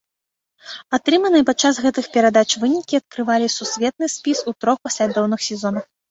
Атрыманыя 0.97 1.43
падчас 1.49 1.79
гэтых 1.85 2.05
перадач 2.15 2.47
вынікі 2.63 2.99
адкрывалі 3.01 3.47
сусветны 3.57 4.09
спіс 4.15 4.41
у 4.53 4.55
трох 4.65 4.77
паслядоўных 4.89 5.45
сезонах. 5.49 5.85